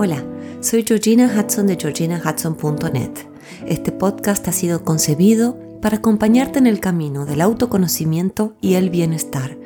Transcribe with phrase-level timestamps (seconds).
[0.00, 0.24] Hola,
[0.60, 3.10] soy Georgina Hudson de georginahudson.net.
[3.66, 9.58] Este podcast ha sido concebido para acompañarte en el camino del autoconocimiento y el bienestar,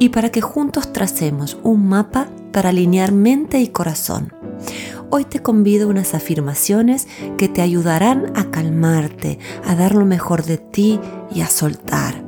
[0.00, 4.32] y para que juntos tracemos un mapa para alinear mente y corazón.
[5.10, 7.06] Hoy te convido unas afirmaciones
[7.36, 10.98] que te ayudarán a calmarte, a dar lo mejor de ti
[11.32, 12.24] y a soltar.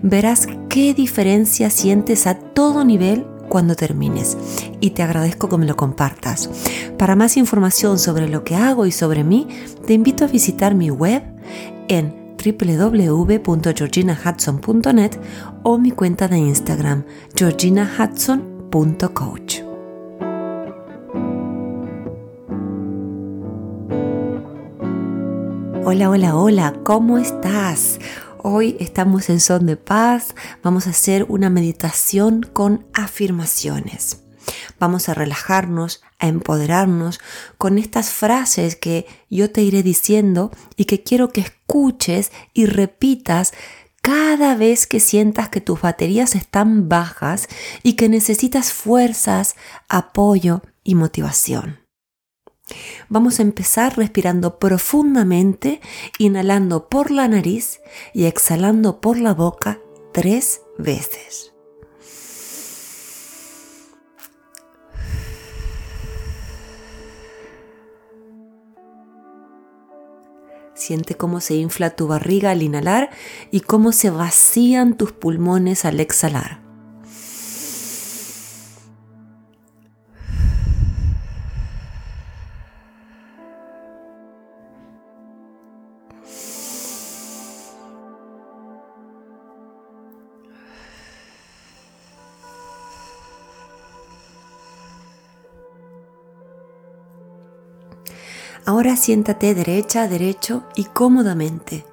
[0.00, 4.36] Verás qué diferencia sientes a todo nivel cuando termines
[4.80, 6.48] y te agradezco que me lo compartas.
[6.98, 9.48] Para más información sobre lo que hago y sobre mí,
[9.86, 11.22] te invito a visitar mi web
[11.88, 15.12] en www.georginahudson.net
[15.62, 17.04] o mi cuenta de Instagram
[17.34, 19.60] georginahudson.coach.
[25.86, 27.98] Hola, hola, hola, ¿cómo estás?
[28.46, 34.20] Hoy estamos en son de paz, vamos a hacer una meditación con afirmaciones.
[34.78, 37.20] Vamos a relajarnos, a empoderarnos
[37.56, 43.54] con estas frases que yo te iré diciendo y que quiero que escuches y repitas
[44.02, 47.48] cada vez que sientas que tus baterías están bajas
[47.82, 49.56] y que necesitas fuerzas,
[49.88, 51.83] apoyo y motivación.
[53.08, 55.80] Vamos a empezar respirando profundamente,
[56.18, 57.80] inhalando por la nariz
[58.12, 59.80] y exhalando por la boca
[60.12, 61.54] tres veces.
[70.74, 73.10] Siente cómo se infla tu barriga al inhalar
[73.50, 76.63] y cómo se vacían tus pulmones al exhalar.
[98.66, 101.84] Ahora siéntate derecha, derecho y cómodamente.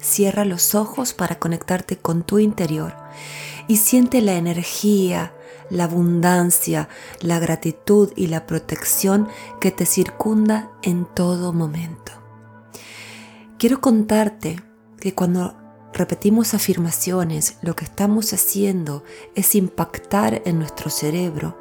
[0.00, 2.92] Cierra los ojos para conectarte con tu interior
[3.68, 5.32] y siente la energía,
[5.70, 6.88] la abundancia,
[7.20, 9.28] la gratitud y la protección
[9.60, 12.10] que te circunda en todo momento.
[13.56, 14.60] Quiero contarte
[14.98, 15.54] que cuando
[15.92, 19.04] repetimos afirmaciones, lo que estamos haciendo
[19.36, 21.56] es impactar en nuestro cerebro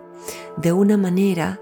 [0.57, 1.61] de una manera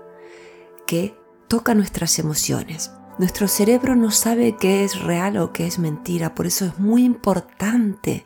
[0.87, 1.18] que
[1.49, 2.91] toca nuestras emociones.
[3.17, 7.03] Nuestro cerebro no sabe qué es real o qué es mentira, por eso es muy
[7.03, 8.25] importante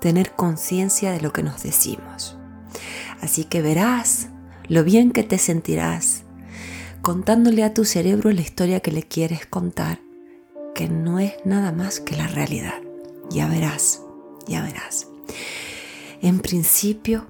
[0.00, 2.36] tener conciencia de lo que nos decimos.
[3.22, 4.28] Así que verás
[4.68, 6.24] lo bien que te sentirás
[7.00, 10.00] contándole a tu cerebro la historia que le quieres contar,
[10.74, 12.82] que no es nada más que la realidad.
[13.30, 14.02] Ya verás,
[14.46, 15.06] ya verás.
[16.22, 17.26] En principio,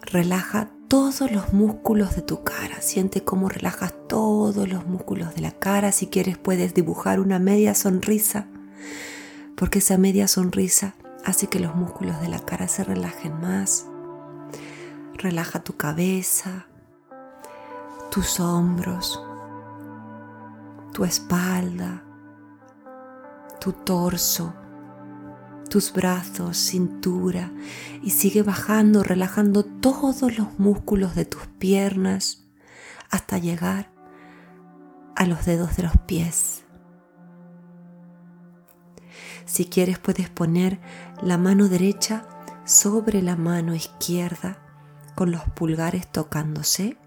[0.00, 2.82] relaja todos los músculos de tu cara.
[2.82, 5.90] Siente cómo relajas todos los músculos de la cara.
[5.90, 8.46] Si quieres puedes dibujar una media sonrisa,
[9.56, 10.94] porque esa media sonrisa
[11.24, 13.86] hace que los músculos de la cara se relajen más.
[15.14, 16.66] Relaja tu cabeza,
[18.10, 19.18] tus hombros,
[20.92, 22.04] tu espalda,
[23.60, 24.52] tu torso
[25.72, 27.50] tus brazos, cintura
[28.02, 32.44] y sigue bajando, relajando todos los músculos de tus piernas
[33.10, 33.90] hasta llegar
[35.16, 36.64] a los dedos de los pies.
[39.46, 40.78] Si quieres puedes poner
[41.22, 42.28] la mano derecha
[42.66, 44.58] sobre la mano izquierda
[45.14, 46.98] con los pulgares tocándose.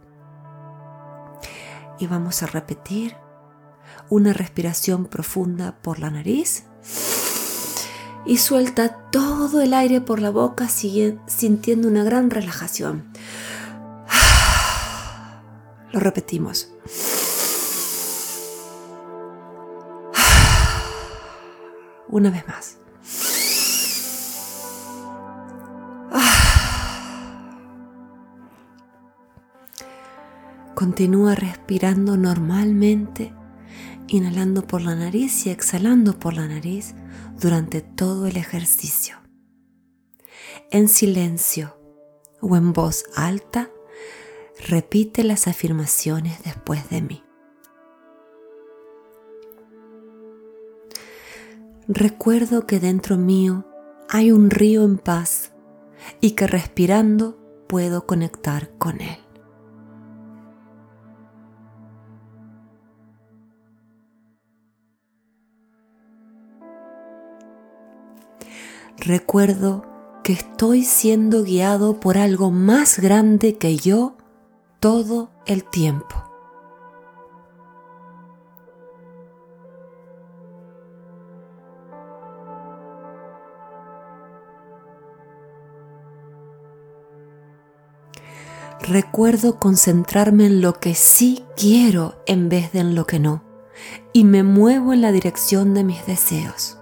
[2.00, 3.16] Y vamos a repetir
[4.10, 6.66] una respiración profunda por la nariz
[8.26, 13.06] y suelta todo el aire por la boca sintiendo una gran relajación.
[15.92, 16.72] Lo repetimos.
[22.10, 22.78] Una vez más.
[30.74, 33.36] Continúa respirando normalmente,
[34.08, 36.96] inhalando por la nariz y exhalando por la nariz
[37.40, 39.18] durante todo el ejercicio.
[40.72, 41.78] En silencio
[42.42, 43.70] o en voz alta,
[44.68, 47.24] repite las afirmaciones después de mí.
[51.88, 53.66] Recuerdo que dentro mío
[54.10, 55.52] hay un río en paz
[56.20, 59.25] y que respirando puedo conectar con él.
[69.06, 69.86] recuerdo
[70.24, 74.16] que estoy siendo guiado por algo más grande que yo
[74.80, 76.24] todo el tiempo.
[88.82, 93.44] Recuerdo concentrarme en lo que sí quiero en vez de en lo que no,
[94.14, 96.78] y me muevo en la dirección de mis deseos.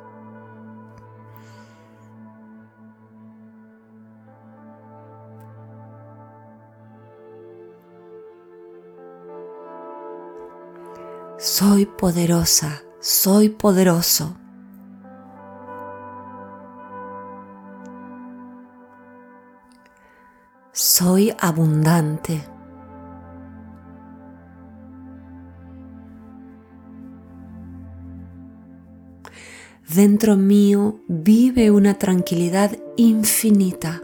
[11.45, 14.37] Soy poderosa, soy poderoso.
[20.71, 22.45] Soy abundante.
[29.93, 34.01] Dentro mío vive una tranquilidad infinita.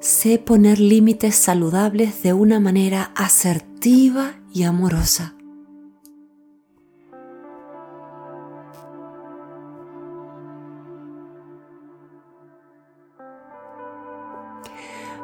[0.00, 5.34] Sé poner límites saludables de una manera asertiva y amorosa.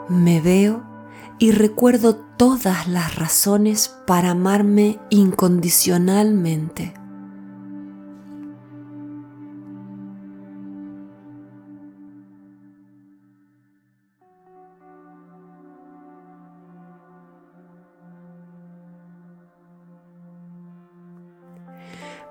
[0.08, 0.84] Me veo
[1.38, 7.03] y recuerdo todas las razones para amarme incondicionalmente.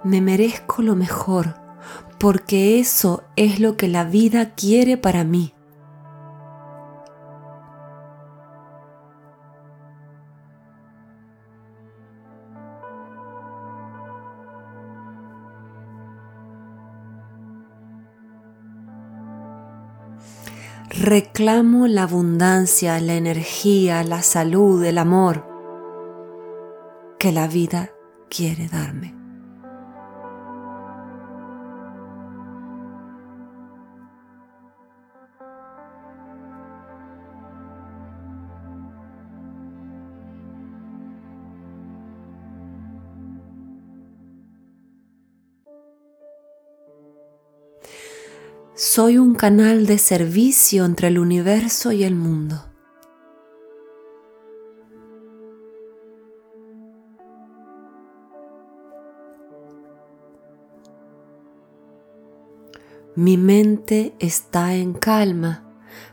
[0.03, 1.55] Me merezco lo mejor,
[2.19, 5.53] porque eso es lo que la vida quiere para mí.
[20.89, 25.43] Reclamo la abundancia, la energía, la salud, el amor
[27.19, 27.89] que la vida
[28.29, 29.22] quiere darme.
[48.85, 52.65] Soy un canal de servicio entre el universo y el mundo.
[63.15, 65.63] Mi mente está en calma,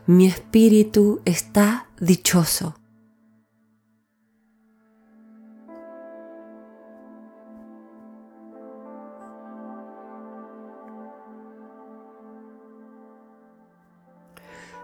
[0.07, 2.80] mi espíritu está dichoso.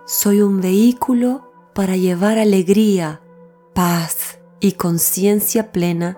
[0.10, 3.20] Soy un vehículo para llevar alegría,
[3.74, 6.18] paz y conciencia plena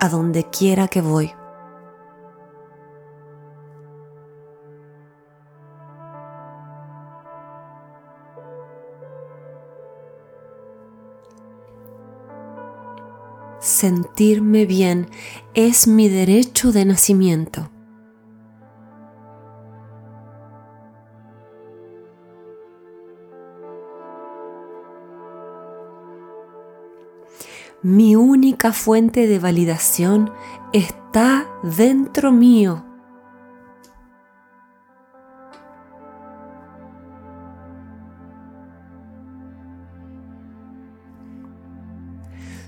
[0.00, 1.30] a donde quiera que voy.
[13.60, 15.10] Sentirme bien
[15.52, 17.68] es mi derecho de nacimiento.
[27.86, 30.32] Mi única fuente de validación
[30.72, 32.84] está dentro mío.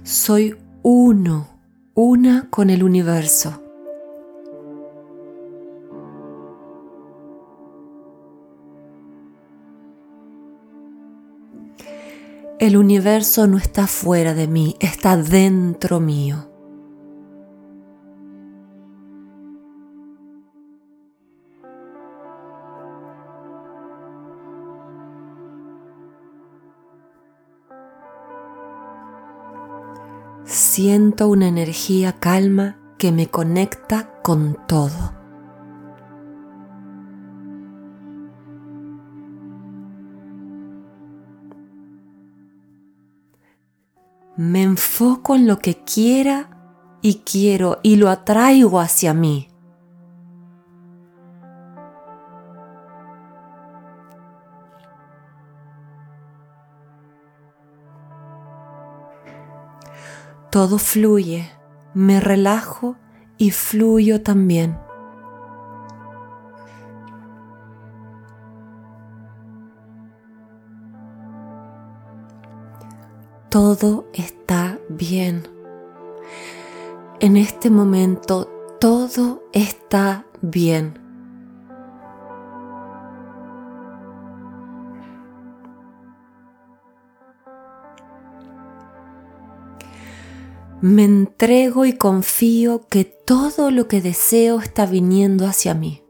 [0.04, 1.48] Soy uno,
[1.94, 3.67] una con el universo.
[12.58, 16.48] El universo no está fuera de mí, está dentro mío.
[30.44, 35.17] Siento una energía calma que me conecta con todo.
[44.38, 46.48] Me enfoco en lo que quiera
[47.02, 49.48] y quiero y lo atraigo hacia mí.
[60.52, 61.50] Todo fluye,
[61.92, 62.96] me relajo
[63.38, 64.78] y fluyo también.
[73.60, 75.48] todo está bien.
[77.18, 78.48] En este momento
[78.78, 80.96] todo está bien.
[90.80, 96.07] Me entrego y confío que todo lo que deseo está viniendo hacia mí.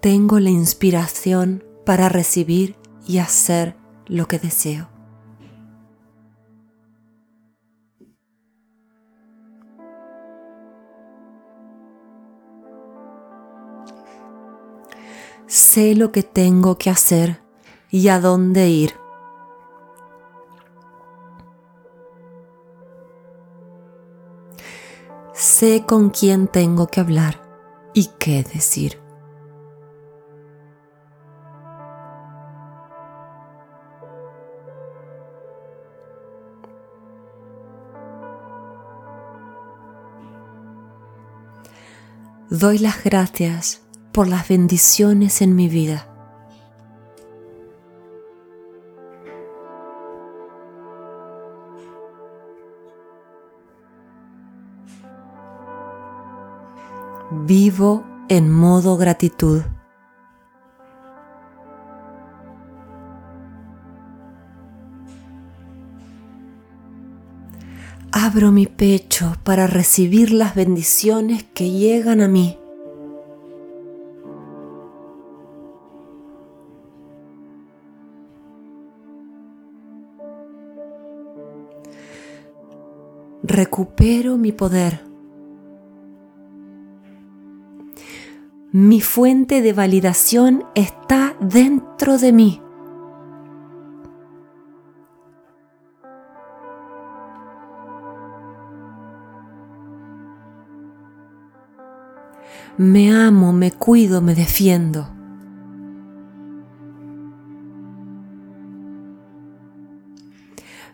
[0.00, 3.76] Tengo la inspiración para recibir y hacer
[4.06, 4.88] lo que deseo.
[15.48, 17.42] Sé lo que tengo que hacer
[17.90, 18.94] y a dónde ir.
[25.32, 27.42] Sé con quién tengo que hablar
[27.94, 29.07] y qué decir.
[42.50, 46.08] Doy las gracias por las bendiciones en mi vida.
[57.30, 59.60] Vivo en modo gratitud.
[68.38, 72.56] Mi pecho para recibir las bendiciones que llegan a mí.
[83.42, 85.00] recupero mi poder.
[88.70, 92.60] Mi fuente de validación está dentro de mí.
[102.78, 105.18] Me amo, me cuido, me defiendo.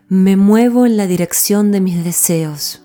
[0.07, 2.83] me muevo en la dirección de mis deseos.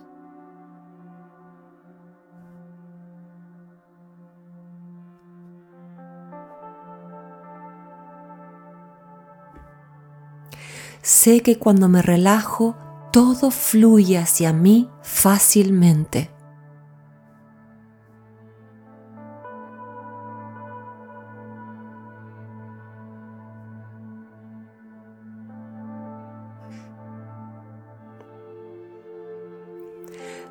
[11.03, 12.77] Sé que cuando me relajo,
[13.13, 16.31] todo fluye hacia mí fácilmente.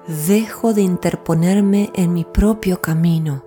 [0.09, 3.43] Dejo de interponerme en mi propio camino.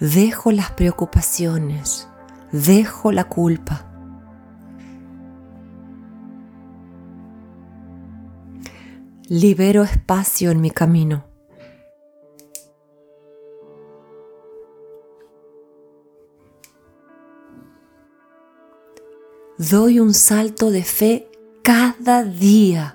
[0.00, 2.08] Dejo las preocupaciones,
[2.52, 3.84] dejo la culpa.
[9.28, 11.27] Libero espacio en mi camino.
[19.58, 21.28] Doy un salto de fe
[21.62, 22.94] cada día.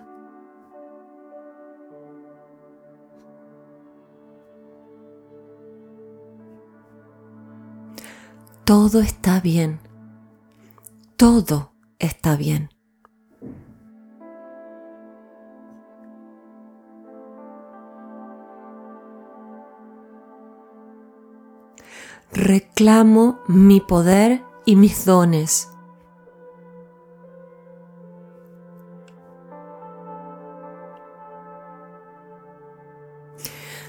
[8.63, 9.79] Todo está bien.
[11.17, 12.69] Todo está bien.
[22.31, 25.72] Reclamo mi poder y mis dones.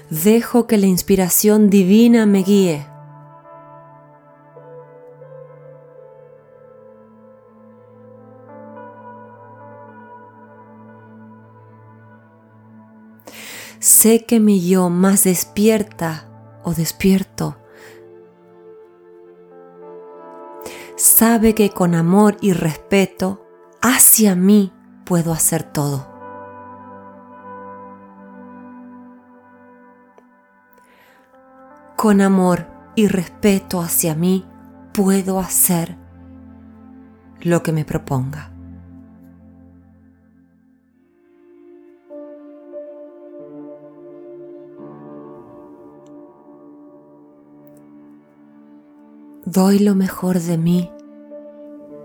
[0.09, 2.87] Dejo que la inspiración divina me guíe.
[13.79, 16.29] Sé que mi yo más despierta
[16.63, 17.57] o despierto
[20.95, 23.45] sabe que con amor y respeto
[23.81, 24.73] hacia mí
[25.05, 26.14] puedo hacer todo.
[32.05, 34.45] Con amor y respeto hacia mí
[34.93, 35.97] puedo hacer
[37.41, 38.51] lo que me proponga.
[49.45, 50.91] Doy lo mejor de mí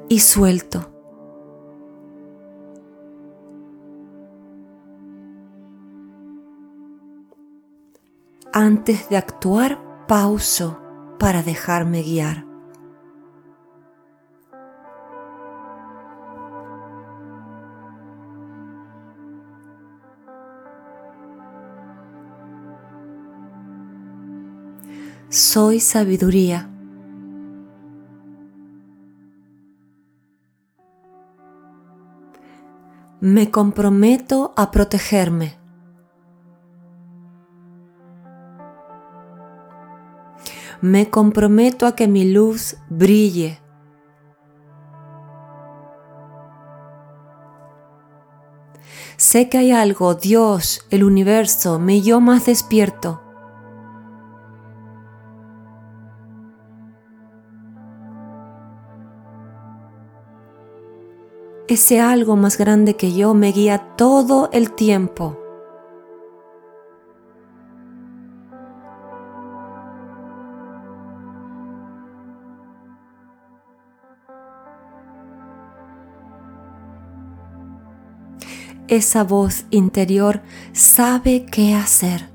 [0.08, 0.90] y suelto.
[8.54, 10.76] Antes de actuar, pauso
[11.20, 12.44] para dejarme guiar.
[25.28, 26.68] Soy sabiduría.
[33.20, 35.59] Me comprometo a protegerme.
[40.82, 43.60] Me comprometo a que mi luz brille.
[49.18, 53.20] Sé que hay algo, Dios, el universo, me yo más despierto.
[61.68, 65.39] Ese algo más grande que yo me guía todo el tiempo.
[78.90, 80.42] Esa voz interior
[80.72, 82.28] sabe qué hacer.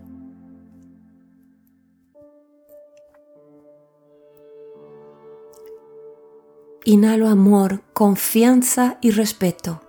[6.86, 9.82] Inhalo amor, confianza y respeto.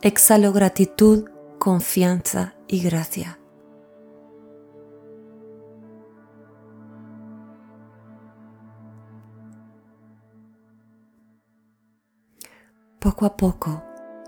[0.00, 1.28] Exhalo gratitud,
[1.58, 3.40] confianza y gracia.
[13.10, 13.82] Poco a poco,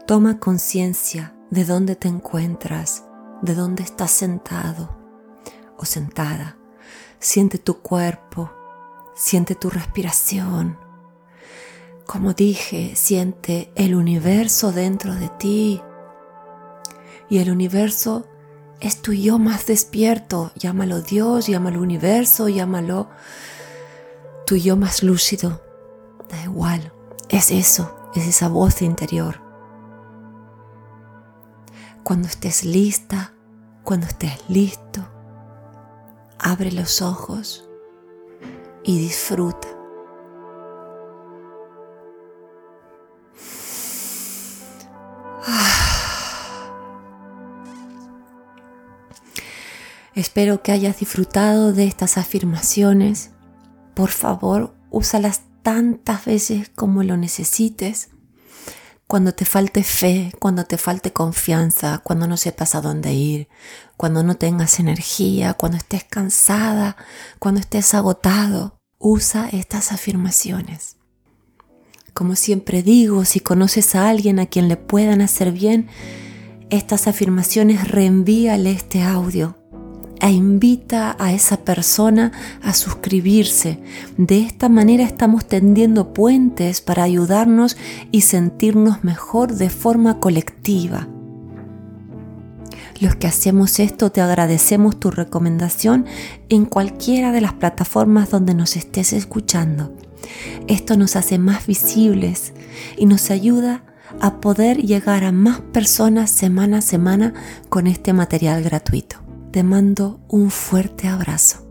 [0.09, 3.05] toma conciencia de dónde te encuentras,
[3.41, 4.91] de dónde estás sentado
[5.79, 6.57] o sentada.
[7.21, 8.51] Siente tu cuerpo,
[9.15, 10.81] siente tu respiración.
[12.07, 15.81] Como dije, siente el universo dentro de ti.
[17.31, 18.27] Y el universo
[18.81, 20.51] es tu yo más despierto.
[20.57, 23.09] Llámalo Dios, llámalo universo, llámalo
[24.45, 25.63] tu yo más lúcido.
[26.29, 26.93] Da igual,
[27.29, 29.41] es eso es esa voz interior.
[32.03, 33.33] Cuando estés lista,
[33.85, 35.07] cuando estés listo,
[36.39, 37.69] abre los ojos
[38.85, 39.69] y disfruta.
[50.15, 53.31] Espero que hayas disfrutado de estas afirmaciones.
[53.95, 58.11] Por favor, úsalas tantas veces como lo necesites.
[59.07, 63.49] Cuando te falte fe, cuando te falte confianza, cuando no sepas a dónde ir,
[63.97, 66.97] cuando no tengas energía, cuando estés cansada,
[67.39, 70.97] cuando estés agotado, usa estas afirmaciones.
[72.15, 75.89] Como siempre digo, si conoces a alguien a quien le puedan hacer bien,
[76.71, 79.62] estas afirmaciones reenvíale este audio
[80.23, 82.31] e invita a esa persona
[82.63, 83.81] a suscribirse.
[84.17, 87.77] De esta manera estamos tendiendo puentes para ayudarnos
[88.13, 91.09] y sentirnos mejor de forma colectiva.
[93.01, 96.07] Los que hacemos esto te agradecemos tu recomendación
[96.49, 99.93] en cualquiera de las plataformas donde nos estés escuchando.
[100.69, 102.53] Esto nos hace más visibles
[102.97, 103.83] y nos ayuda
[104.21, 107.35] a poder llegar a más personas semana a semana
[107.69, 109.32] con este material gratuito.
[109.53, 111.62] Te mando un fuerte abrazo.